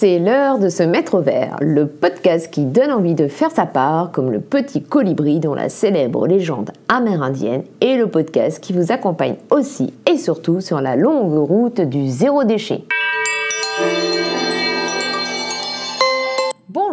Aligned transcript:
C'est 0.00 0.18
l'heure 0.18 0.58
de 0.58 0.70
se 0.70 0.82
mettre 0.82 1.16
au 1.16 1.20
vert, 1.20 1.56
le 1.60 1.86
podcast 1.86 2.50
qui 2.50 2.64
donne 2.64 2.90
envie 2.90 3.14
de 3.14 3.28
faire 3.28 3.50
sa 3.50 3.66
part, 3.66 4.12
comme 4.12 4.30
le 4.30 4.40
petit 4.40 4.82
colibri 4.82 5.40
dont 5.40 5.52
la 5.52 5.68
célèbre 5.68 6.26
légende 6.26 6.70
amérindienne, 6.88 7.64
et 7.82 7.96
le 7.96 8.06
podcast 8.06 8.60
qui 8.60 8.72
vous 8.72 8.92
accompagne 8.92 9.34
aussi 9.50 9.92
et 10.10 10.16
surtout 10.16 10.62
sur 10.62 10.80
la 10.80 10.96
longue 10.96 11.36
route 11.36 11.82
du 11.82 12.08
zéro 12.08 12.44
déchet. 12.44 12.84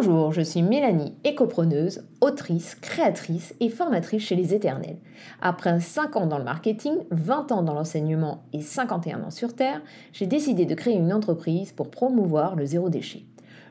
Bonjour, 0.00 0.32
je 0.32 0.42
suis 0.42 0.62
Mélanie, 0.62 1.12
écopreneuse, 1.24 2.04
autrice, 2.20 2.76
créatrice 2.76 3.52
et 3.58 3.68
formatrice 3.68 4.22
chez 4.22 4.36
Les 4.36 4.54
Éternels. 4.54 4.98
Après 5.42 5.80
5 5.80 6.14
ans 6.14 6.26
dans 6.26 6.38
le 6.38 6.44
marketing, 6.44 6.92
20 7.10 7.50
ans 7.50 7.62
dans 7.64 7.74
l'enseignement 7.74 8.44
et 8.52 8.60
51 8.60 9.24
ans 9.24 9.30
sur 9.32 9.56
Terre, 9.56 9.82
j'ai 10.12 10.26
décidé 10.26 10.66
de 10.66 10.74
créer 10.76 10.94
une 10.94 11.12
entreprise 11.12 11.72
pour 11.72 11.90
promouvoir 11.90 12.54
le 12.54 12.64
zéro 12.64 12.90
déchet. 12.90 13.22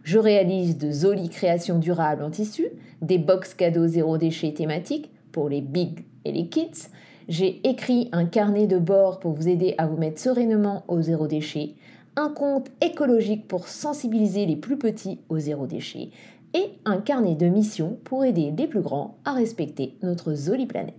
Je 0.04 0.20
réalise 0.20 0.78
de 0.78 0.92
jolies 0.92 1.30
créations 1.30 1.80
durables 1.80 2.24
en 2.24 2.30
tissu, 2.30 2.66
des 3.02 3.20
box 3.20 3.54
cadeaux 3.54 3.88
zéro 3.88 4.18
déchet 4.18 4.54
thématiques 4.54 5.10
pour 5.32 5.48
les 5.48 5.62
big 5.62 6.04
et 6.26 6.34
les 6.34 6.50
kids. 6.50 6.90
J'ai 7.30 7.66
écrit 7.66 8.10
un 8.12 8.26
carnet 8.26 8.68
de 8.68 8.80
bord 8.80 9.22
pour 9.22 9.32
vous 9.32 9.48
aider 9.48 9.76
à 9.78 9.88
vous 9.88 9.98
mettre 9.98 10.20
sereinement 10.20 10.84
au 10.90 11.02
zéro 11.02 11.28
déchet, 11.28 11.76
un 12.18 12.30
compte 12.30 12.72
écologique 12.82 13.48
pour 13.48 13.68
sensibiliser 13.68 14.48
les 14.48 14.56
plus 14.56 14.78
petits 14.78 15.20
au 15.30 15.38
zéro 15.38 15.68
déchet 15.68 16.10
et 16.56 16.72
un 16.84 16.98
carnet 16.98 17.36
de 17.36 17.46
missions 17.46 18.00
pour 18.04 18.26
aider 18.26 18.52
les 18.58 18.68
plus 18.68 18.82
grands 18.82 19.18
à 19.24 19.34
respecter 19.34 19.96
notre 20.02 20.34
jolie 20.34 20.66
planète. 20.66 20.96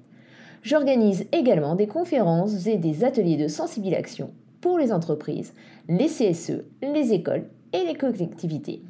J'organise 0.62 1.27
également 1.32 1.74
des 1.74 1.88
conférences 1.88 2.66
et 2.66 2.77
des 2.77 3.04
ateliers 3.04 3.36
de 3.36 3.48
sensibilisation 3.48 4.30
pour 4.60 4.78
les 4.78 4.92
entreprises, 4.92 5.52
les 5.88 6.06
CSE, 6.06 6.62
les 6.82 7.12
écoles 7.12 7.46
et 7.72 7.84
les 7.84 7.94
collectivités. 7.94 8.82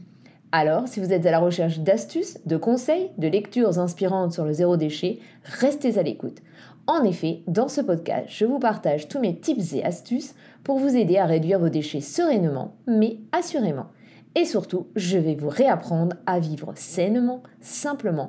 Alors, 0.52 0.86
si 0.86 1.00
vous 1.00 1.12
êtes 1.12 1.26
à 1.26 1.30
la 1.30 1.40
recherche 1.40 1.78
d'astuces, 1.78 2.38
de 2.46 2.56
conseils, 2.56 3.10
de 3.18 3.28
lectures 3.28 3.78
inspirantes 3.78 4.32
sur 4.32 4.44
le 4.44 4.52
zéro 4.52 4.76
déchet, 4.76 5.18
restez 5.44 5.98
à 5.98 6.02
l'écoute. 6.02 6.38
En 6.86 7.04
effet, 7.04 7.40
dans 7.46 7.68
ce 7.68 7.82
podcast, 7.82 8.28
je 8.28 8.46
vous 8.46 8.58
partage 8.58 9.08
tous 9.08 9.20
mes 9.20 9.36
tips 9.36 9.74
et 9.74 9.84
astuces 9.84 10.34
pour 10.68 10.78
vous 10.78 10.96
aider 10.96 11.16
à 11.16 11.24
réduire 11.24 11.58
vos 11.58 11.70
déchets 11.70 12.02
sereinement, 12.02 12.74
mais 12.86 13.20
assurément. 13.32 13.86
Et 14.34 14.44
surtout, 14.44 14.88
je 14.96 15.16
vais 15.16 15.34
vous 15.34 15.48
réapprendre 15.48 16.16
à 16.26 16.40
vivre 16.40 16.74
sainement, 16.76 17.42
simplement, 17.62 18.28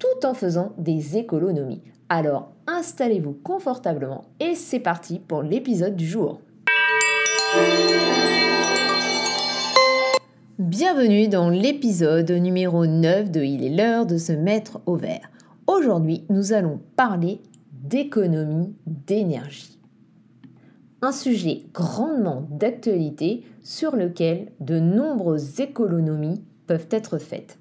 tout 0.00 0.26
en 0.26 0.34
faisant 0.34 0.72
des 0.78 1.16
économies. 1.16 1.84
Alors, 2.08 2.50
installez-vous 2.66 3.34
confortablement 3.34 4.24
et 4.40 4.56
c'est 4.56 4.80
parti 4.80 5.20
pour 5.20 5.42
l'épisode 5.42 5.94
du 5.94 6.08
jour. 6.08 6.40
Bienvenue 10.58 11.28
dans 11.28 11.50
l'épisode 11.50 12.32
numéro 12.32 12.84
9 12.84 13.30
de 13.30 13.42
Il 13.42 13.62
est 13.62 13.76
l'heure 13.76 14.06
de 14.06 14.18
se 14.18 14.32
mettre 14.32 14.80
au 14.86 14.96
vert. 14.96 15.30
Aujourd'hui, 15.68 16.24
nous 16.30 16.52
allons 16.52 16.80
parler 16.96 17.40
d'économie 17.70 18.74
d'énergie. 18.86 19.75
Un 21.02 21.12
sujet 21.12 21.64
grandement 21.74 22.48
d'actualité 22.50 23.44
sur 23.62 23.96
lequel 23.96 24.52
de 24.60 24.80
nombreuses 24.80 25.60
économies 25.60 26.42
peuvent 26.66 26.88
être 26.90 27.18
faites. 27.18 27.58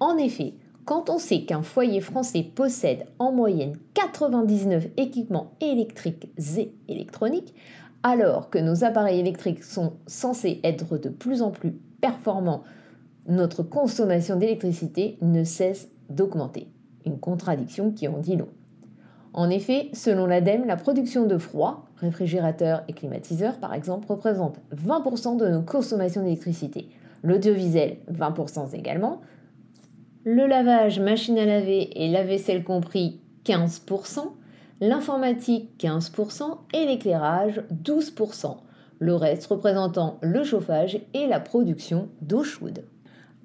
En 0.00 0.16
effet, 0.16 0.54
quand 0.84 1.10
on 1.10 1.18
sait 1.18 1.44
qu'un 1.44 1.62
foyer 1.62 2.00
français 2.00 2.42
possède 2.42 3.06
en 3.18 3.32
moyenne 3.32 3.76
99 3.94 4.88
équipements 4.96 5.52
électriques 5.60 6.28
et 6.58 6.72
électroniques, 6.88 7.54
alors 8.02 8.50
que 8.50 8.58
nos 8.58 8.84
appareils 8.84 9.20
électriques 9.20 9.62
sont 9.62 9.94
censés 10.06 10.60
être 10.64 10.98
de 10.98 11.08
plus 11.08 11.40
en 11.40 11.50
plus 11.50 11.72
performants, 12.00 12.64
notre 13.26 13.62
consommation 13.62 14.36
d'électricité 14.36 15.16
ne 15.22 15.44
cesse 15.44 15.88
d'augmenter. 16.10 16.68
Une 17.06 17.18
contradiction 17.18 17.92
qui 17.92 18.08
en 18.08 18.18
dit 18.18 18.36
long. 18.36 18.48
En 19.34 19.50
effet, 19.50 19.90
selon 19.92 20.26
l'ADEME, 20.26 20.64
la 20.64 20.76
production 20.76 21.26
de 21.26 21.38
froid, 21.38 21.86
réfrigérateur 21.96 22.84
et 22.86 22.92
climatiseur 22.92 23.58
par 23.58 23.74
exemple, 23.74 24.06
représente 24.08 24.60
20% 24.72 25.36
de 25.36 25.48
nos 25.48 25.62
consommations 25.62 26.22
d'électricité. 26.22 26.88
L'audiovisuel, 27.24 27.96
20% 28.12 28.74
également. 28.76 29.20
Le 30.24 30.46
lavage, 30.46 31.00
machine 31.00 31.36
à 31.36 31.46
laver 31.46 31.90
et 32.00 32.08
lave-vaisselle 32.08 32.62
compris, 32.62 33.20
15%. 33.44 34.20
L'informatique, 34.80 35.70
15%. 35.80 36.58
Et 36.72 36.86
l'éclairage, 36.86 37.62
12%. 37.82 38.56
Le 39.00 39.14
reste 39.16 39.46
représentant 39.46 40.18
le 40.20 40.44
chauffage 40.44 41.00
et 41.12 41.26
la 41.26 41.40
production 41.40 42.08
d'eau 42.22 42.44
chaude. 42.44 42.84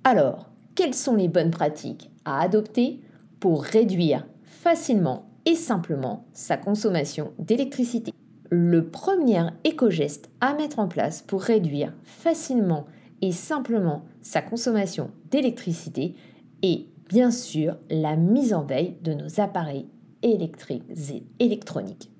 Alors, 0.03 0.49
quelles 0.75 0.93
sont 0.93 1.15
les 1.15 1.27
bonnes 1.27 1.51
pratiques 1.51 2.11
à 2.25 2.41
adopter 2.41 3.01
pour 3.39 3.63
réduire 3.63 4.27
facilement 4.43 5.28
et 5.45 5.55
simplement 5.55 6.25
sa 6.33 6.57
consommation 6.57 7.31
d'électricité. 7.39 8.13
Le 8.49 8.87
premier 8.87 9.43
éco-geste 9.63 10.29
à 10.41 10.53
mettre 10.53 10.79
en 10.79 10.87
place 10.87 11.21
pour 11.21 11.41
réduire 11.41 11.93
facilement 12.03 12.85
et 13.21 13.31
simplement 13.31 14.05
sa 14.21 14.41
consommation 14.41 15.11
d'électricité 15.29 16.15
est 16.63 16.85
bien 17.07 17.31
sûr 17.31 17.77
la 17.89 18.15
mise 18.15 18.53
en 18.53 18.63
veille 18.63 18.95
de 19.03 19.13
nos 19.13 19.39
appareils 19.39 19.87
électriques 20.21 20.83
et 21.11 21.23
électroniques. 21.43 22.11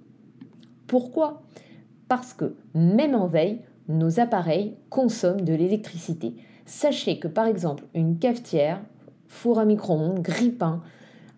Pourquoi? 0.88 1.44
Parce 2.08 2.34
que 2.34 2.56
même 2.74 3.16
en 3.16 3.28
veille, 3.28 3.62
nos 3.88 4.20
appareils 4.20 4.76
consomment 4.90 5.42
de 5.42 5.54
l'électricité. 5.54 6.36
Sachez 6.66 7.20
que 7.20 7.28
par 7.28 7.48
exemple 7.48 7.86
une 7.94 8.20
cafetière, 8.20 8.82
four 9.28 9.60
à 9.60 9.66
micro-ondes, 9.66 10.22
grille-pain, 10.22 10.82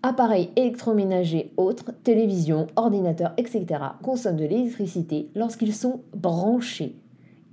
appareils 0.03 0.50
électroménagers 0.56 1.51
autres, 1.57 1.91
télévision, 2.03 2.67
ordinateur, 2.75 3.34
etc. 3.38 3.66
consomment 4.01 4.38
de 4.38 4.45
l'électricité 4.45 5.29
lorsqu'ils 5.35 5.75
sont 5.75 6.01
branchés. 6.16 6.95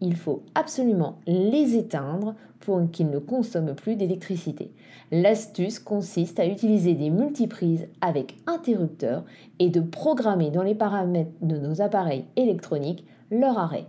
Il 0.00 0.16
faut 0.16 0.42
absolument 0.54 1.18
les 1.26 1.76
éteindre 1.76 2.34
pour 2.60 2.80
qu'ils 2.90 3.10
ne 3.10 3.18
consomment 3.18 3.74
plus 3.74 3.96
d'électricité. 3.96 4.70
L'astuce 5.10 5.78
consiste 5.78 6.38
à 6.38 6.46
utiliser 6.46 6.94
des 6.94 7.10
multiprises 7.10 7.88
avec 8.00 8.36
interrupteurs 8.46 9.24
et 9.58 9.70
de 9.70 9.80
programmer 9.80 10.50
dans 10.50 10.62
les 10.62 10.74
paramètres 10.74 11.30
de 11.40 11.56
nos 11.56 11.80
appareils 11.80 12.26
électroniques 12.36 13.04
leur 13.30 13.58
arrêt. 13.58 13.86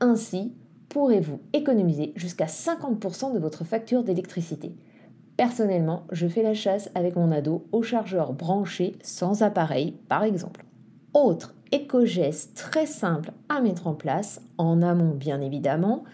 Ainsi, 0.00 0.52
pourrez-vous 0.88 1.40
économiser 1.52 2.12
jusqu'à 2.16 2.46
50% 2.46 3.34
de 3.34 3.38
votre 3.38 3.64
facture 3.64 4.02
d'électricité. 4.02 4.72
Personnellement, 5.40 6.02
je 6.12 6.26
fais 6.26 6.42
la 6.42 6.52
chasse 6.52 6.90
avec 6.94 7.16
mon 7.16 7.32
ado 7.32 7.66
au 7.72 7.80
chargeur 7.80 8.34
branché 8.34 8.96
sans 9.02 9.42
appareil, 9.42 9.94
par 10.06 10.22
exemple. 10.22 10.66
Autre 11.14 11.54
éco-geste 11.72 12.54
très 12.54 12.84
simple 12.84 13.32
à 13.48 13.62
mettre 13.62 13.86
en 13.86 13.94
place, 13.94 14.42
en 14.58 14.82
amont 14.82 15.14
bien 15.14 15.40
évidemment, 15.40 16.04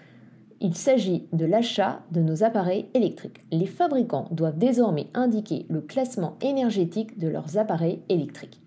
il 0.60 0.76
s'agit 0.76 1.26
de 1.32 1.44
l'achat 1.44 2.02
de 2.12 2.20
nos 2.20 2.44
appareils 2.44 2.86
électriques. 2.94 3.40
Les 3.50 3.66
fabricants 3.66 4.28
doivent 4.30 4.58
désormais 4.58 5.08
indiquer 5.12 5.66
le 5.68 5.80
classement 5.80 6.36
énergétique 6.40 7.18
de 7.18 7.26
leurs 7.26 7.58
appareils 7.58 8.02
électriques. 8.08 8.60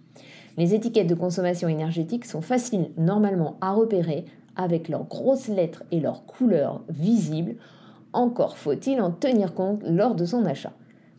Les 0.58 0.76
étiquettes 0.76 1.08
de 1.08 1.16
consommation 1.16 1.70
énergétique 1.70 2.26
sont 2.26 2.42
faciles 2.42 2.90
normalement 2.98 3.56
à 3.62 3.72
repérer 3.72 4.26
avec 4.58 4.90
leurs 4.90 5.06
grosses 5.06 5.48
lettres 5.48 5.84
et 5.94 6.02
leurs 6.02 6.26
couleurs 6.26 6.82
visibles 6.90 7.56
encore 8.14 8.58
faut-il 8.58 9.02
en 9.02 9.12
tenir 9.12 9.54
compte 9.54 9.84
lors 9.84 10.16
de 10.16 10.26
son 10.26 10.46
achat. 10.46 10.74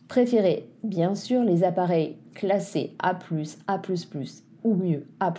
Préférez 0.07 0.67
bien 0.83 1.15
sûr 1.15 1.43
les 1.43 1.63
appareils 1.63 2.17
classés 2.33 2.93
A+, 2.99 3.17
A++ 3.67 3.81
ou 4.63 4.75
mieux 4.75 5.07
A++. 5.19 5.33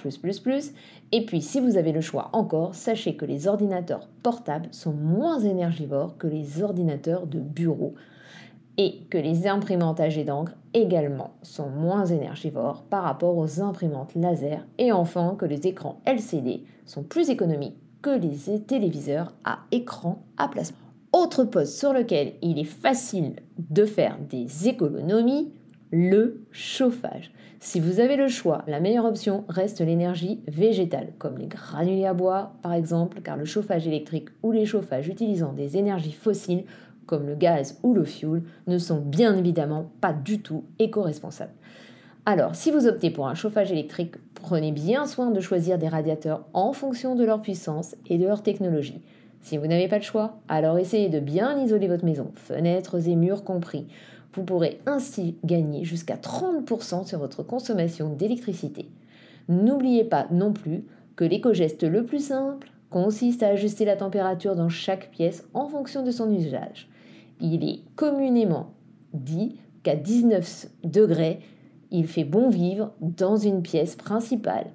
Et 1.13 1.27
puis 1.27 1.43
si 1.43 1.61
vous 1.61 1.77
avez 1.77 1.93
le 1.93 2.01
choix 2.01 2.31
encore, 2.33 2.75
sachez 2.75 3.17
que 3.17 3.27
les 3.27 3.47
ordinateurs 3.47 4.09
portables 4.23 4.69
sont 4.71 4.93
moins 4.93 5.41
énergivores 5.41 6.17
que 6.17 6.27
les 6.27 6.63
ordinateurs 6.63 7.27
de 7.27 7.39
bureau 7.39 7.95
et 8.79 9.01
que 9.11 9.19
les 9.19 9.47
imprimantes 9.47 10.01
à 10.01 10.09
jet 10.09 10.25
d'encre 10.25 10.55
également 10.73 11.33
sont 11.43 11.69
moins 11.69 12.07
énergivores 12.07 12.83
par 12.85 13.05
rapport 13.05 13.37
aux 13.37 13.61
imprimantes 13.61 14.15
laser 14.15 14.67
et 14.79 14.93
enfin 14.93 15.37
que 15.39 15.45
les 15.45 15.67
écrans 15.67 16.01
LCD 16.07 16.65
sont 16.87 17.03
plus 17.03 17.29
économiques 17.29 17.77
que 18.01 18.11
les 18.11 18.61
téléviseurs 18.61 19.35
à 19.45 19.59
écran 19.71 20.23
à 20.39 20.49
plasma. 20.49 20.82
Autre 21.13 21.45
poste 21.45 21.79
sur 21.79 21.93
lequel 21.93 22.33
il 22.41 22.59
est 22.59 22.65
facile 22.65 23.35
de 23.59 23.85
faire 23.85 24.17
des 24.31 24.69
économies, 24.69 25.53
le 25.91 26.47
chauffage. 26.53 27.33
Si 27.61 27.81
vous 27.81 28.01
avez 28.01 28.17
le 28.17 28.29
choix, 28.29 28.65
la 28.67 28.81
meilleure 28.81 29.05
option 29.05 29.45
reste 29.47 29.83
l'énergie 29.83 30.41
végétale, 30.49 31.13
comme 31.19 31.37
les 31.37 31.49
granulés 31.49 32.07
à 32.07 32.15
bois 32.15 32.55
par 32.63 32.73
exemple, 32.73 33.21
car 33.21 33.37
le 33.37 33.45
chauffage 33.45 33.87
électrique 33.87 34.31
ou 34.43 34.53
les 34.53 34.65
chauffages 34.65 35.09
utilisant 35.09 35.53
des 35.53 35.77
énergies 35.77 36.13
fossiles, 36.13 36.65
comme 37.05 37.27
le 37.27 37.35
gaz 37.35 37.79
ou 37.83 37.93
le 37.93 38.05
fioul, 38.05 38.45
ne 38.67 38.79
sont 38.79 39.01
bien 39.01 39.37
évidemment 39.37 39.93
pas 40.01 40.15
du 40.15 40.41
tout 40.41 40.65
éco-responsables. 40.79 41.53
Alors, 42.25 42.55
si 42.55 42.71
vous 42.71 42.87
optez 42.87 43.11
pour 43.11 43.29
un 43.29 43.35
chauffage 43.35 43.71
électrique, 43.71 44.15
prenez 44.35 44.73
bien 44.73 45.07
soin 45.07 45.31
de 45.31 45.41
choisir 45.41 45.77
des 45.77 45.89
radiateurs 45.89 46.47
en 46.55 46.73
fonction 46.73 47.17
de 47.17 47.25
leur 47.25 47.43
puissance 47.43 47.97
et 48.07 48.17
de 48.17 48.25
leur 48.25 48.43
technologie. 48.43 49.03
Si 49.43 49.57
vous 49.57 49.67
n'avez 49.67 49.89
pas 49.89 49.99
le 49.99 50.05
choix, 50.05 50.39
alors 50.49 50.79
essayez 50.79 51.09
de 51.09 51.19
bien 51.19 51.59
isoler 51.59 51.89
votre 51.89 52.05
maison, 52.05 52.31
fenêtres 52.35 53.09
et 53.09 53.17
murs 53.17 53.45
compris. 53.45 53.87
Vous 54.35 54.45
pourrez 54.45 54.81
ainsi 54.87 55.37
gagner 55.45 55.85
jusqu'à 55.85 56.17
30% 56.17 57.07
sur 57.07 57.19
votre 57.19 57.43
consommation 57.43 58.11
d'électricité. 58.11 58.89
N'oubliez 59.49 60.05
pas 60.05 60.27
non 60.31 60.53
plus 60.53 60.85
que 61.17 61.25
l'éco-geste 61.25 61.83
le 61.83 62.05
plus 62.05 62.25
simple 62.25 62.71
consiste 62.89 63.43
à 63.43 63.49
ajuster 63.49 63.85
la 63.85 63.97
température 63.97 64.55
dans 64.55 64.69
chaque 64.69 65.11
pièce 65.11 65.45
en 65.55 65.67
fonction 65.69 66.03
de 66.03 66.11
son 66.11 66.31
usage. 66.33 66.89
Il 67.41 67.69
est 67.69 67.81
communément 67.97 68.73
dit 69.13 69.57
qu'à 69.83 69.97
19 69.97 70.69
degrés, 70.85 71.41
il 71.91 72.07
fait 72.07 72.25
bon 72.25 72.49
vivre 72.49 72.93
dans 73.01 73.37
une 73.37 73.63
pièce 73.63 73.97
principale 73.97 74.67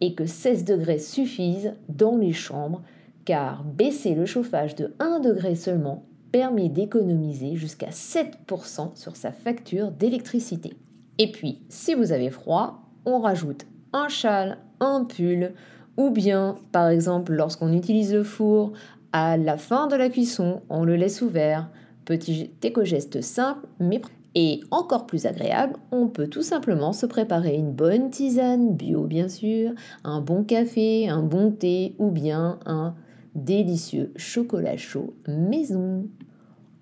et 0.00 0.14
que 0.14 0.26
16 0.26 0.64
degrés 0.64 0.98
suffisent 0.98 1.74
dans 1.88 2.16
les 2.16 2.32
chambres 2.32 2.82
car 3.26 3.64
baisser 3.64 4.14
le 4.14 4.24
chauffage 4.24 4.74
de 4.76 4.94
1 4.98 5.20
degré 5.20 5.54
seulement 5.54 6.04
permet 6.32 6.70
d'économiser 6.70 7.56
jusqu'à 7.56 7.90
7% 7.90 8.96
sur 8.96 9.16
sa 9.16 9.32
facture 9.32 9.90
d'électricité. 9.90 10.74
Et 11.18 11.30
puis, 11.30 11.60
si 11.68 11.94
vous 11.94 12.12
avez 12.12 12.30
froid, 12.30 12.82
on 13.04 13.18
rajoute 13.18 13.66
un 13.92 14.08
châle, 14.08 14.58
un 14.80 15.04
pull, 15.04 15.52
ou 15.96 16.10
bien, 16.10 16.56
par 16.72 16.88
exemple, 16.88 17.32
lorsqu'on 17.32 17.72
utilise 17.72 18.14
le 18.14 18.22
four, 18.22 18.72
à 19.12 19.36
la 19.36 19.56
fin 19.56 19.86
de 19.86 19.96
la 19.96 20.08
cuisson, 20.08 20.60
on 20.68 20.84
le 20.84 20.96
laisse 20.96 21.22
ouvert. 21.22 21.70
Petit 22.04 22.50
éco-geste 22.62 23.22
simple, 23.22 23.66
mais 23.80 24.00
et 24.38 24.60
encore 24.70 25.06
plus 25.06 25.24
agréable, 25.24 25.76
on 25.90 26.08
peut 26.08 26.28
tout 26.28 26.42
simplement 26.42 26.92
se 26.92 27.06
préparer 27.06 27.54
une 27.54 27.72
bonne 27.72 28.10
tisane, 28.10 28.76
bio 28.76 29.04
bien 29.04 29.30
sûr, 29.30 29.72
un 30.04 30.20
bon 30.20 30.44
café, 30.44 31.08
un 31.08 31.22
bon 31.22 31.50
thé 31.50 31.94
ou 31.98 32.10
bien 32.10 32.58
un 32.66 32.94
délicieux 33.36 34.12
chocolat 34.16 34.76
chaud 34.76 35.14
maison. 35.28 36.08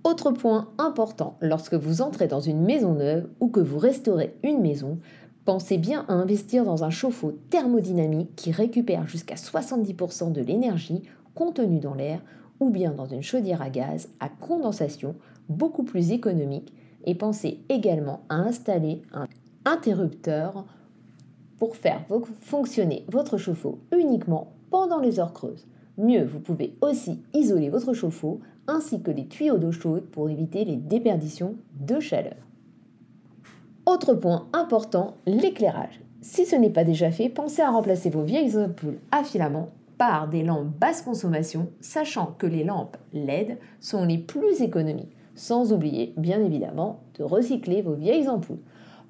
Autre 0.05 0.31
point 0.31 0.69
important, 0.79 1.37
lorsque 1.41 1.75
vous 1.75 2.01
entrez 2.01 2.29
dans 2.29 2.41
une 2.41 2.63
maison 2.63 2.95
neuve 2.95 3.29
ou 3.41 3.49
que 3.49 3.61
vous 3.61 3.79
restaurez 3.79 4.35
une 4.43 4.61
maison, 4.61 4.99
pensez 5.45 5.79
bien 5.79 6.05
à 6.09 6.13
investir 6.15 6.65
dans 6.65 6.85
un 6.85 6.91
chauffe-eau 6.91 7.33
thermodynamique 7.51 8.35
qui 8.37 8.53
récupère 8.53 9.07
jusqu'à 9.07 9.35
70% 9.35 10.33
de 10.33 10.41
l'énergie 10.41 11.03
contenue 11.35 11.81
dans 11.81 11.95
l'air 11.95 12.21
ou 12.61 12.71
bien 12.71 12.93
dans 12.93 13.07
une 13.07 13.23
chaudière 13.23 13.61
à 13.61 13.71
gaz 13.71 14.09
à 14.21 14.29
condensation 14.29 15.17
beaucoup 15.49 15.83
plus 15.83 16.13
économique 16.13 16.73
et 17.05 17.15
pensez 17.15 17.61
également 17.69 18.21
à 18.29 18.37
installer 18.37 19.03
un 19.13 19.27
interrupteur 19.65 20.65
pour 21.59 21.77
faire 21.77 22.05
fonctionner 22.41 23.05
votre 23.09 23.39
chauffe-eau 23.39 23.81
uniquement 23.93 24.53
pendant 24.71 25.01
les 25.01 25.19
heures 25.19 25.33
creuses. 25.33 25.67
Mieux, 25.99 26.25
vous 26.25 26.41
pouvez 26.41 26.75
aussi 26.81 27.21
isoler 27.33 27.69
votre 27.69 27.93
chauffe-eau 27.95 28.41
ainsi 28.67 29.01
que 29.03 29.11
les 29.11 29.27
tuyaux 29.27 29.59
d'eau 29.59 29.73
chaude 29.73 30.05
pour 30.07 30.29
éviter 30.29 30.65
les 30.65 30.77
déperditions 30.77 31.55
de 31.79 32.01
chaleur. 32.01 32.37
Autre 33.87 34.15
point 34.15 34.49
important, 34.53 35.15
l'éclairage. 35.27 36.01
Si 36.23 36.47
ce 36.47 36.57
n'est 36.57 36.71
pas 36.71 36.85
déjà 36.85 37.11
fait, 37.11 37.29
pensez 37.29 37.63
à 37.63 37.71
remplacer 37.71 38.11
vos 38.11 38.23
vieilles 38.23 38.57
ampoules 38.57 38.99
à 39.13 39.23
filament 39.23 39.69
par 39.99 40.29
des 40.29 40.43
lampes 40.43 40.73
basse 40.81 41.03
consommation, 41.03 41.69
sachant 41.81 42.35
que 42.39 42.47
les 42.47 42.65
lampes 42.65 42.97
LED 43.13 43.59
sont 43.81 44.05
les 44.05 44.19
plus 44.19 44.63
économiques 44.63 45.15
sans 45.35 45.73
oublier 45.73 46.15
bien 46.17 46.41
évidemment 46.41 47.01
de 47.19 47.25
recycler 47.25 47.83
vos 47.83 47.95
vieilles 47.95 48.29
ampoules. 48.29 48.61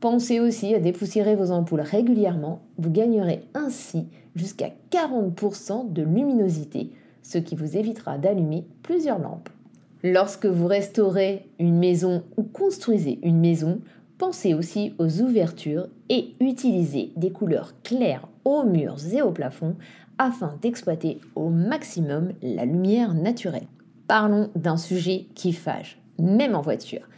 Pensez 0.00 0.40
aussi 0.40 0.74
à 0.74 0.80
dépoussiérer 0.80 1.36
vos 1.36 1.50
ampoules 1.50 1.80
régulièrement, 1.80 2.60
vous 2.78 2.90
gagnerez 2.90 3.42
ainsi 3.54 4.06
jusqu'à 4.34 4.70
40% 4.90 5.92
de 5.92 6.02
luminosité, 6.02 6.90
ce 7.22 7.38
qui 7.38 7.56
vous 7.56 7.76
évitera 7.76 8.18
d'allumer 8.18 8.64
plusieurs 8.82 9.18
lampes. 9.18 9.48
Lorsque 10.02 10.46
vous 10.46 10.66
restaurez 10.66 11.48
une 11.58 11.78
maison 11.78 12.24
ou 12.36 12.42
construisez 12.42 13.18
une 13.22 13.40
maison, 13.40 13.80
pensez 14.18 14.52
aussi 14.52 14.92
aux 14.98 15.22
ouvertures 15.22 15.88
et 16.08 16.34
utilisez 16.40 17.12
des 17.16 17.30
couleurs 17.30 17.72
claires 17.82 18.28
aux 18.44 18.64
murs 18.64 18.98
et 19.12 19.22
au 19.22 19.30
plafond 19.30 19.76
afin 20.18 20.58
d'exploiter 20.60 21.20
au 21.34 21.48
maximum 21.48 22.32
la 22.42 22.64
lumière 22.64 23.14
naturelle. 23.14 23.66
Parlons 24.06 24.50
d'un 24.54 24.76
sujet 24.76 25.26
qui 25.34 25.52
fâche, 25.52 25.98
même 26.18 26.54
en 26.54 26.60
voiture. 26.60 27.08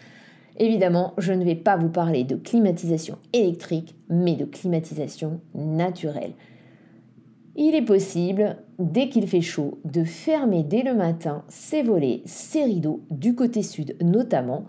Évidemment, 0.58 1.12
je 1.18 1.32
ne 1.32 1.44
vais 1.44 1.56
pas 1.56 1.76
vous 1.76 1.90
parler 1.90 2.24
de 2.24 2.36
climatisation 2.36 3.18
électrique, 3.32 3.94
mais 4.08 4.36
de 4.36 4.44
climatisation 4.44 5.40
naturelle. 5.54 6.32
Il 7.58 7.74
est 7.74 7.82
possible, 7.82 8.58
dès 8.78 9.08
qu'il 9.08 9.26
fait 9.26 9.40
chaud, 9.40 9.78
de 9.86 10.04
fermer 10.04 10.62
dès 10.62 10.82
le 10.82 10.94
matin 10.94 11.42
ses 11.48 11.82
volets, 11.82 12.20
ses 12.26 12.64
rideaux, 12.64 13.00
du 13.10 13.34
côté 13.34 13.62
sud 13.62 13.96
notamment, 14.02 14.66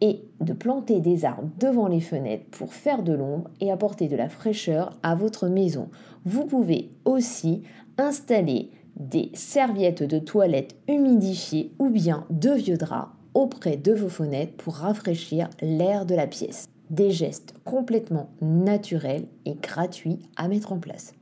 et 0.00 0.22
de 0.40 0.52
planter 0.52 1.00
des 1.00 1.24
arbres 1.24 1.50
devant 1.58 1.88
les 1.88 2.00
fenêtres 2.00 2.46
pour 2.52 2.72
faire 2.72 3.02
de 3.02 3.12
l'ombre 3.12 3.50
et 3.60 3.72
apporter 3.72 4.06
de 4.06 4.14
la 4.14 4.28
fraîcheur 4.28 4.96
à 5.02 5.16
votre 5.16 5.48
maison. 5.48 5.88
Vous 6.24 6.44
pouvez 6.44 6.90
aussi 7.04 7.64
installer 7.96 8.70
des 8.94 9.30
serviettes 9.34 10.04
de 10.04 10.20
toilette 10.20 10.76
humidifiées 10.86 11.72
ou 11.80 11.90
bien 11.90 12.24
de 12.30 12.50
vieux 12.50 12.76
draps 12.76 13.10
auprès 13.34 13.76
de 13.76 13.92
vos 13.92 14.08
fenêtres 14.08 14.56
pour 14.56 14.76
rafraîchir 14.76 15.50
l'air 15.60 16.06
de 16.06 16.14
la 16.14 16.28
pièce. 16.28 16.68
Des 16.90 17.10
gestes 17.10 17.54
complètement 17.64 18.30
naturels 18.40 19.26
et 19.44 19.54
gratuits 19.54 20.20
à 20.36 20.46
mettre 20.46 20.72
en 20.72 20.78
place. 20.78 21.17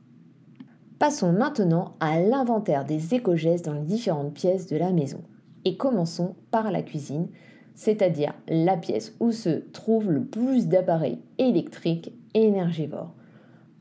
Passons 0.99 1.31
maintenant 1.31 1.93
à 1.99 2.19
l'inventaire 2.19 2.83
des 2.83 3.13
éco-gestes 3.13 3.65
dans 3.65 3.73
les 3.73 3.81
différentes 3.81 4.33
pièces 4.33 4.65
de 4.65 4.77
la 4.77 4.91
maison. 4.91 5.21
Et 5.63 5.77
commençons 5.77 6.35
par 6.49 6.71
la 6.71 6.81
cuisine, 6.81 7.27
c'est-à-dire 7.75 8.33
la 8.47 8.77
pièce 8.77 9.13
où 9.19 9.31
se 9.31 9.49
trouve 9.71 10.11
le 10.11 10.23
plus 10.23 10.67
d'appareils 10.67 11.19
électriques 11.37 12.13
énergivores. 12.33 13.13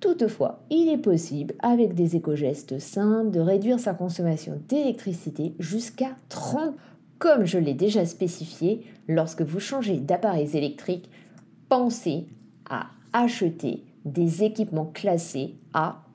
Toutefois, 0.00 0.60
il 0.68 0.90
est 0.90 0.98
possible, 0.98 1.54
avec 1.60 1.94
des 1.94 2.16
éco-gestes 2.16 2.78
simples, 2.78 3.30
de 3.30 3.40
réduire 3.40 3.80
sa 3.80 3.94
consommation 3.94 4.60
d'électricité 4.68 5.54
jusqu'à 5.58 6.10
30%. 6.30 6.74
Comme 7.18 7.46
je 7.46 7.56
l'ai 7.56 7.72
déjà 7.72 8.04
spécifié, 8.04 8.82
lorsque 9.08 9.40
vous 9.40 9.58
changez 9.58 9.96
d'appareils 9.96 10.54
électriques, 10.54 11.08
pensez 11.70 12.26
à 12.68 12.88
acheter 13.14 13.84
des 14.04 14.44
équipements 14.44 14.90
classés 14.92 15.54
A. 15.72 16.05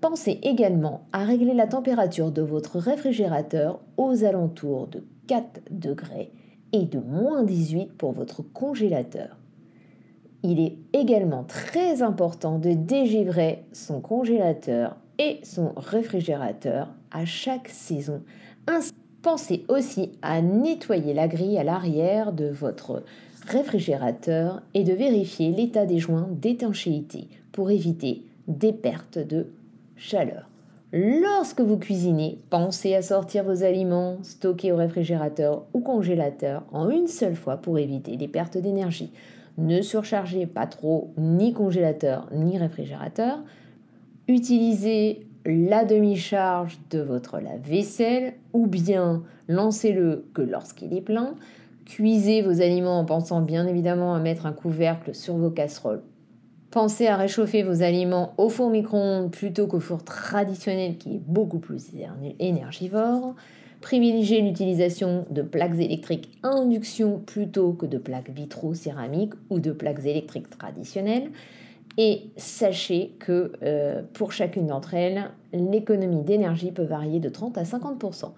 Pensez 0.00 0.40
également 0.42 1.06
à 1.12 1.24
régler 1.24 1.54
la 1.54 1.66
température 1.66 2.30
de 2.30 2.42
votre 2.42 2.78
réfrigérateur 2.78 3.80
aux 3.96 4.24
alentours 4.24 4.88
de 4.88 5.04
4 5.28 5.60
degrés 5.70 6.32
et 6.72 6.84
de 6.84 6.98
moins 6.98 7.42
18 7.44 7.92
pour 7.92 8.12
votre 8.12 8.42
congélateur. 8.42 9.36
Il 10.42 10.58
est 10.58 10.76
également 10.92 11.44
très 11.44 12.02
important 12.02 12.58
de 12.58 12.72
dégivrer 12.72 13.64
son 13.72 14.00
congélateur 14.00 14.96
et 15.18 15.38
son 15.44 15.72
réfrigérateur 15.76 16.88
à 17.12 17.24
chaque 17.24 17.68
saison. 17.68 18.22
Pensez 19.22 19.64
aussi 19.68 20.12
à 20.20 20.42
nettoyer 20.42 21.14
la 21.14 21.28
grille 21.28 21.58
à 21.58 21.64
l'arrière 21.64 22.32
de 22.32 22.48
votre 22.48 23.04
réfrigérateur 23.46 24.62
et 24.74 24.82
de 24.82 24.92
vérifier 24.92 25.52
l'état 25.52 25.86
des 25.86 25.98
joints 25.98 26.28
d'étanchéité 26.32 27.28
pour 27.52 27.70
éviter 27.70 28.22
des 28.48 28.72
pertes 28.72 29.18
de 29.18 29.46
chaleur. 29.96 30.48
Lorsque 30.92 31.62
vous 31.62 31.78
cuisinez, 31.78 32.38
pensez 32.50 32.94
à 32.94 33.00
sortir 33.00 33.44
vos 33.44 33.62
aliments 33.62 34.18
stockés 34.22 34.72
au 34.72 34.76
réfrigérateur 34.76 35.64
ou 35.72 35.80
congélateur 35.80 36.64
en 36.70 36.90
une 36.90 37.06
seule 37.06 37.36
fois 37.36 37.56
pour 37.56 37.78
éviter 37.78 38.16
les 38.18 38.28
pertes 38.28 38.58
d'énergie. 38.58 39.10
Ne 39.56 39.80
surchargez 39.80 40.46
pas 40.46 40.66
trop 40.66 41.12
ni 41.16 41.54
congélateur 41.54 42.28
ni 42.34 42.58
réfrigérateur. 42.58 43.38
Utilisez 44.28 45.26
la 45.46 45.86
demi-charge 45.86 46.78
de 46.90 47.00
votre 47.00 47.38
lave-vaisselle 47.38 48.34
ou 48.52 48.66
bien 48.66 49.22
lancez-le 49.48 50.26
que 50.34 50.42
lorsqu'il 50.42 50.94
est 50.94 51.00
plein. 51.00 51.34
Cuisez 51.86 52.42
vos 52.42 52.60
aliments 52.60 52.98
en 52.98 53.04
pensant 53.06 53.40
bien 53.40 53.66
évidemment 53.66 54.14
à 54.14 54.20
mettre 54.20 54.44
un 54.44 54.52
couvercle 54.52 55.14
sur 55.14 55.36
vos 55.36 55.50
casseroles. 55.50 56.02
Pensez 56.72 57.06
à 57.06 57.18
réchauffer 57.18 57.62
vos 57.62 57.82
aliments 57.82 58.32
au 58.38 58.48
four 58.48 58.70
micro-ondes 58.70 59.30
plutôt 59.30 59.66
qu'au 59.66 59.78
four 59.78 60.02
traditionnel 60.04 60.96
qui 60.96 61.16
est 61.16 61.20
beaucoup 61.26 61.58
plus 61.58 61.90
énergivore. 62.40 63.34
Privilégiez 63.82 64.40
l'utilisation 64.40 65.26
de 65.28 65.42
plaques 65.42 65.78
électriques 65.78 66.38
induction 66.42 67.18
plutôt 67.18 67.74
que 67.74 67.84
de 67.84 67.98
plaques 67.98 68.30
vitro-céramiques 68.30 69.34
ou 69.50 69.60
de 69.60 69.70
plaques 69.70 70.06
électriques 70.06 70.48
traditionnelles. 70.48 71.30
Et 71.98 72.30
sachez 72.38 73.16
que 73.18 73.52
euh, 73.62 74.00
pour 74.14 74.32
chacune 74.32 74.68
d'entre 74.68 74.94
elles, 74.94 75.30
l'économie 75.52 76.22
d'énergie 76.22 76.72
peut 76.72 76.84
varier 76.84 77.20
de 77.20 77.28
30 77.28 77.58
à 77.58 77.64
50%. 77.64 78.30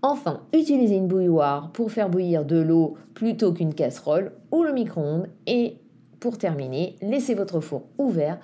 Enfin, 0.00 0.40
utilisez 0.54 0.96
une 0.96 1.06
bouilloire 1.06 1.70
pour 1.72 1.92
faire 1.92 2.08
bouillir 2.08 2.46
de 2.46 2.56
l'eau 2.56 2.94
plutôt 3.12 3.52
qu'une 3.52 3.74
casserole 3.74 4.32
ou 4.52 4.62
le 4.62 4.72
micro-ondes 4.72 5.28
et 5.46 5.76
pour 6.24 6.38
terminer, 6.38 6.96
laissez 7.02 7.34
votre 7.34 7.60
four 7.60 7.82
ouvert 7.98 8.38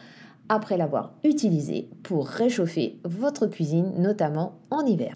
après 0.51 0.77
l'avoir 0.77 1.15
utilisé 1.25 1.89
pour 2.03 2.27
réchauffer 2.29 2.99
votre 3.05 3.47
cuisine, 3.47 3.95
notamment 3.97 4.59
en 4.71 4.85
hiver. 4.85 5.15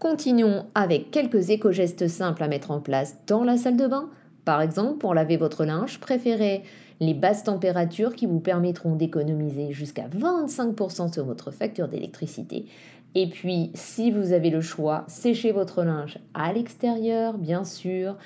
Continuons 0.00 0.66
avec 0.74 1.12
quelques 1.12 1.50
éco-gestes 1.50 2.08
simples 2.08 2.42
à 2.42 2.48
mettre 2.48 2.72
en 2.72 2.80
place 2.80 3.16
dans 3.28 3.44
la 3.44 3.56
salle 3.56 3.76
de 3.76 3.86
bain. 3.86 4.10
Par 4.44 4.60
exemple, 4.60 4.98
pour 4.98 5.14
laver 5.14 5.36
votre 5.36 5.64
linge, 5.64 6.00
préférez 6.00 6.64
les 6.98 7.14
basses 7.14 7.44
températures 7.44 8.16
qui 8.16 8.26
vous 8.26 8.40
permettront 8.40 8.96
d'économiser 8.96 9.70
jusqu'à 9.70 10.08
25% 10.08 11.12
sur 11.12 11.24
votre 11.24 11.52
facture 11.52 11.86
d'électricité. 11.86 12.66
Et 13.14 13.28
puis, 13.28 13.70
si 13.74 14.10
vous 14.10 14.32
avez 14.32 14.50
le 14.50 14.62
choix, 14.62 15.04
séchez 15.06 15.52
votre 15.52 15.84
linge 15.84 16.18
à 16.34 16.52
l'extérieur, 16.52 17.38
bien 17.38 17.62
sûr, 17.62 18.16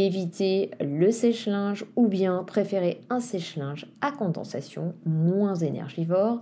Évitez 0.00 0.70
le 0.80 1.10
sèche-linge 1.10 1.84
ou 1.96 2.06
bien 2.06 2.44
préférez 2.44 3.00
un 3.10 3.18
sèche-linge 3.18 3.88
à 4.00 4.12
condensation 4.12 4.94
moins 5.04 5.56
énergivore. 5.56 6.40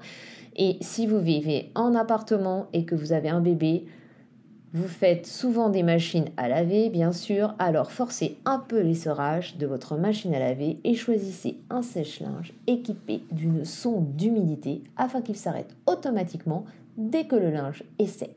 Et 0.56 0.76
si 0.82 1.06
vous 1.06 1.20
vivez 1.20 1.70
en 1.74 1.94
appartement 1.94 2.66
et 2.74 2.84
que 2.84 2.94
vous 2.94 3.14
avez 3.14 3.30
un 3.30 3.40
bébé, 3.40 3.86
vous 4.74 4.88
faites 4.88 5.26
souvent 5.26 5.70
des 5.70 5.82
machines 5.82 6.28
à 6.36 6.50
laver, 6.50 6.90
bien 6.90 7.12
sûr, 7.12 7.54
alors 7.58 7.92
forcez 7.92 8.36
un 8.44 8.58
peu 8.58 8.78
l'essorage 8.78 9.56
de 9.56 9.66
votre 9.66 9.96
machine 9.96 10.34
à 10.34 10.38
laver 10.38 10.78
et 10.84 10.94
choisissez 10.94 11.56
un 11.70 11.80
sèche-linge 11.80 12.52
équipé 12.66 13.22
d'une 13.32 13.64
sonde 13.64 14.16
d'humidité 14.16 14.82
afin 14.98 15.22
qu'il 15.22 15.36
s'arrête 15.36 15.74
automatiquement 15.86 16.66
dès 16.98 17.24
que 17.24 17.36
le 17.36 17.50
linge 17.50 17.84
est 17.98 18.04
sec 18.04 18.34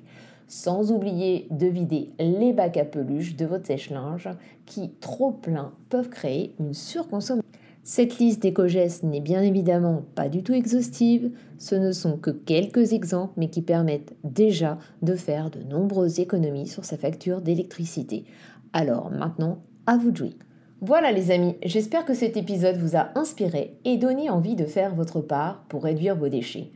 sans 0.50 0.92
oublier 0.92 1.48
de 1.52 1.68
vider 1.68 2.10
les 2.20 2.52
bacs 2.52 2.76
à 2.76 2.84
peluche 2.84 3.38
de 3.38 3.46
votre 3.46 3.68
sèche-linge 3.68 4.28
qui, 4.66 4.90
trop 5.00 5.32
pleins, 5.32 5.72
peuvent 5.90 6.10
créer 6.10 6.54
une 6.60 6.74
surconsommation. 6.74 7.46
Cette 7.84 8.20
liste 8.20 8.42
d'éco-gestes 8.42 9.04
n'est 9.04 9.22
bien 9.22 9.42
évidemment 9.42 10.04
pas 10.16 10.28
du 10.28 10.44
tout 10.44 10.54
exhaustive, 10.54 11.32
ce 11.58 11.76
ne 11.76 11.92
sont 11.92 12.18
que 12.18 12.32
quelques 12.32 12.94
exemples 12.94 13.34
mais 13.38 13.50
qui 13.50 13.62
permettent 13.62 14.14
déjà 14.24 14.78
de 15.02 15.16
faire 15.16 15.50
de 15.50 15.64
nombreuses 15.64 16.20
économies 16.20 16.68
sur 16.68 16.84
sa 16.84 16.98
facture 16.98 17.42
d'électricité. 17.42 18.26
Alors 18.74 19.12
maintenant, 19.12 19.60
à 19.88 19.98
vous 19.98 20.12
de 20.12 20.18
jouer. 20.18 20.36
Voilà 20.82 21.12
les 21.12 21.32
amis, 21.32 21.56
j'espère 21.64 22.06
que 22.06 22.14
cet 22.14 22.38
épisode 22.38 22.78
vous 22.78 22.96
a 22.96 23.10
inspiré 23.16 23.78
et 23.86 23.98
donné 23.98 24.30
envie 24.30 24.56
de 24.56 24.66
faire 24.66 24.96
votre 24.96 25.22
part 25.22 25.64
pour 25.70 25.84
réduire 25.84 26.16
vos 26.16 26.30
déchets. 26.30 26.72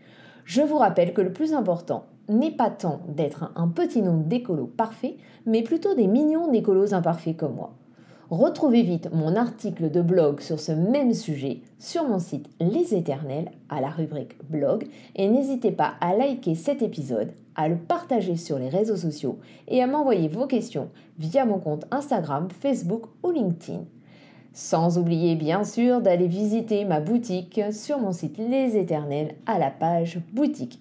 Je 0.45 0.61
vous 0.61 0.77
rappelle 0.77 1.13
que 1.13 1.21
le 1.21 1.31
plus 1.31 1.53
important, 1.53 2.05
n'est 2.29 2.51
pas 2.51 2.69
tant 2.69 3.01
d'être 3.07 3.51
un 3.55 3.67
petit 3.67 4.01
nombre 4.01 4.23
d'écolos 4.23 4.71
parfaits, 4.77 5.15
mais 5.45 5.61
plutôt 5.61 5.95
des 5.95 6.07
millions 6.07 6.51
d'écolos 6.51 6.93
imparfaits 6.93 7.37
comme 7.37 7.55
moi. 7.55 7.73
Retrouvez 8.29 8.81
vite 8.81 9.09
mon 9.13 9.35
article 9.35 9.91
de 9.91 10.01
blog 10.01 10.39
sur 10.39 10.59
ce 10.59 10.71
même 10.71 11.13
sujet 11.13 11.59
sur 11.77 12.07
mon 12.07 12.19
site 12.19 12.49
Les 12.59 12.95
Éternels 12.95 13.51
à 13.69 13.79
la 13.79 13.89
rubrique 13.89 14.37
blog 14.49 14.87
et 15.15 15.27
n'hésitez 15.27 15.71
pas 15.71 15.93
à 16.01 16.15
liker 16.15 16.55
cet 16.55 16.81
épisode, 16.81 17.31
à 17.55 17.67
le 17.67 17.75
partager 17.75 18.35
sur 18.35 18.57
les 18.57 18.69
réseaux 18.69 18.95
sociaux 18.95 19.37
et 19.67 19.83
à 19.83 19.87
m'envoyer 19.87 20.29
vos 20.29 20.47
questions 20.47 20.89
via 21.19 21.45
mon 21.45 21.59
compte 21.59 21.85
Instagram, 21.91 22.47
Facebook 22.49 23.03
ou 23.21 23.29
LinkedIn. 23.29 23.81
Sans 24.53 24.97
oublier 24.97 25.35
bien 25.35 25.63
sûr 25.63 26.01
d'aller 26.01 26.27
visiter 26.27 26.85
ma 26.85 27.01
boutique 27.01 27.61
sur 27.71 27.99
mon 27.99 28.13
site 28.13 28.37
Les 28.37 28.77
Éternels 28.77 29.35
à 29.45 29.59
la 29.59 29.69
page 29.69 30.19
boutique. 30.31 30.79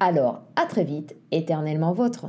Alors, 0.00 0.42
à 0.56 0.66
très 0.66 0.84
vite, 0.84 1.16
éternellement 1.30 1.92
vôtre. 1.92 2.26